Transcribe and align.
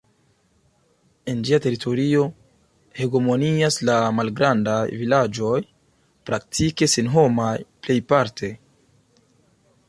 En 1.33 1.41
ĝia 1.49 1.57
teritorio 1.65 2.23
hegemonias 3.01 3.77
la 3.91 3.97
malgrandaj 4.21 4.79
vilaĝoj, 5.03 5.53
praktike 6.31 6.89
senhomaj 6.97 7.53
plejparte. 7.85 8.51